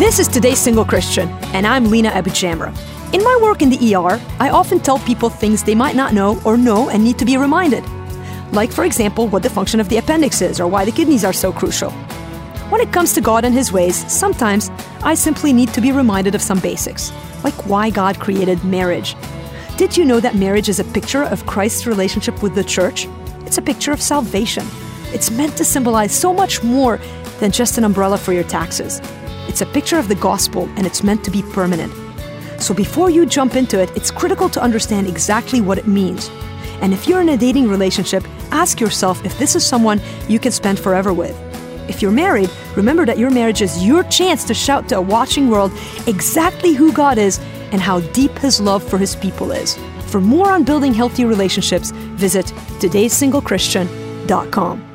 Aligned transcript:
This 0.00 0.18
is 0.18 0.28
Today's 0.28 0.58
Single 0.58 0.86
Christian, 0.86 1.28
and 1.52 1.66
I'm 1.66 1.90
Lina 1.90 2.08
AbuJamra. 2.08 3.14
In 3.14 3.22
my 3.22 3.38
work 3.42 3.60
in 3.60 3.68
the 3.68 3.94
ER, 3.94 4.18
I 4.38 4.48
often 4.48 4.80
tell 4.80 4.98
people 5.00 5.28
things 5.28 5.62
they 5.62 5.74
might 5.74 5.94
not 5.94 6.14
know 6.14 6.40
or 6.42 6.56
know 6.56 6.88
and 6.88 7.04
need 7.04 7.18
to 7.18 7.26
be 7.26 7.36
reminded. 7.36 7.84
Like, 8.50 8.72
for 8.72 8.84
example, 8.84 9.28
what 9.28 9.42
the 9.42 9.50
function 9.50 9.78
of 9.78 9.90
the 9.90 9.98
appendix 9.98 10.40
is 10.40 10.58
or 10.58 10.68
why 10.68 10.86
the 10.86 10.90
kidneys 10.90 11.22
are 11.22 11.34
so 11.34 11.52
crucial. 11.52 11.90
When 12.70 12.80
it 12.80 12.94
comes 12.94 13.12
to 13.12 13.20
God 13.20 13.44
and 13.44 13.52
His 13.52 13.72
ways, 13.72 14.10
sometimes 14.10 14.70
I 15.02 15.12
simply 15.12 15.52
need 15.52 15.68
to 15.74 15.82
be 15.82 15.92
reminded 15.92 16.34
of 16.34 16.40
some 16.40 16.60
basics, 16.60 17.12
like 17.44 17.66
why 17.66 17.90
God 17.90 18.18
created 18.18 18.64
marriage. 18.64 19.14
Did 19.76 19.98
you 19.98 20.06
know 20.06 20.18
that 20.18 20.34
marriage 20.34 20.70
is 20.70 20.80
a 20.80 20.84
picture 20.84 21.24
of 21.24 21.44
Christ's 21.44 21.86
relationship 21.86 22.42
with 22.42 22.54
the 22.54 22.64
church? 22.64 23.06
It's 23.44 23.58
a 23.58 23.62
picture 23.62 23.92
of 23.92 24.00
salvation. 24.00 24.64
It's 25.12 25.30
meant 25.30 25.58
to 25.58 25.64
symbolize 25.64 26.14
so 26.14 26.32
much 26.32 26.62
more 26.62 26.98
than 27.40 27.50
just 27.50 27.78
an 27.78 27.84
umbrella 27.84 28.18
for 28.18 28.32
your 28.32 28.44
taxes. 28.44 29.00
It's 29.48 29.62
a 29.62 29.66
picture 29.66 29.98
of 29.98 30.08
the 30.08 30.14
gospel 30.14 30.68
and 30.76 30.86
it's 30.86 31.02
meant 31.02 31.24
to 31.24 31.30
be 31.30 31.42
permanent. 31.42 31.92
So 32.62 32.74
before 32.74 33.10
you 33.10 33.26
jump 33.26 33.56
into 33.56 33.80
it, 33.80 33.90
it's 33.96 34.10
critical 34.10 34.48
to 34.50 34.62
understand 34.62 35.08
exactly 35.08 35.60
what 35.60 35.78
it 35.78 35.88
means. 35.88 36.30
And 36.80 36.92
if 36.92 37.08
you're 37.08 37.20
in 37.20 37.30
a 37.30 37.36
dating 37.36 37.68
relationship, 37.68 38.24
ask 38.52 38.80
yourself 38.80 39.24
if 39.24 39.36
this 39.38 39.56
is 39.56 39.66
someone 39.66 40.00
you 40.28 40.38
can 40.38 40.52
spend 40.52 40.78
forever 40.78 41.12
with. 41.12 41.36
If 41.88 42.00
you're 42.00 42.12
married, 42.12 42.50
remember 42.76 43.04
that 43.06 43.18
your 43.18 43.30
marriage 43.30 43.62
is 43.62 43.84
your 43.84 44.04
chance 44.04 44.44
to 44.44 44.54
shout 44.54 44.88
to 44.90 44.98
a 44.98 45.00
watching 45.00 45.50
world 45.50 45.72
exactly 46.06 46.74
who 46.74 46.92
God 46.92 47.18
is 47.18 47.40
and 47.72 47.80
how 47.80 47.98
deep 48.12 48.38
His 48.38 48.60
love 48.60 48.84
for 48.84 48.98
His 48.98 49.16
people 49.16 49.50
is. 49.50 49.76
For 50.06 50.20
more 50.20 50.50
on 50.50 50.62
building 50.64 50.94
healthy 50.94 51.24
relationships, 51.24 51.90
visit 51.90 52.46
today'ssingleChristian.com. 52.80 54.89